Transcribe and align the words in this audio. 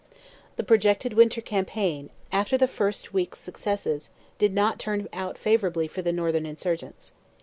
The 0.55 0.63
projected 0.63 1.13
winter 1.13 1.41
campaign, 1.41 2.09
after 2.31 2.57
the 2.57 2.67
first 2.67 3.13
week's 3.13 3.37
successes, 3.37 4.09
did 4.39 4.51
not 4.51 4.79
turn 4.79 5.07
out 5.13 5.37
favourably 5.37 5.87
for 5.87 6.01
the 6.01 6.11
northern 6.11 6.47
Insurgents. 6.47 7.13